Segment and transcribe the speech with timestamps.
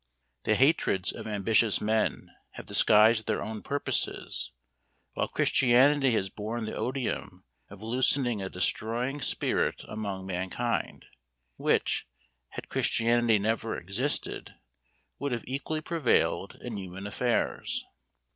[0.45, 4.51] The hatreds of ambitious men have disguised their own purposes,
[5.13, 11.05] while Christianity has borne the odium of loosening a destroying spirit among mankind;
[11.55, 12.07] which,
[12.49, 14.55] had Christianity never existed,
[15.19, 17.85] would have equally prevailed in human affairs.